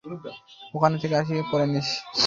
[0.73, 1.87] ওখান থেকে আসি, পরে নিস?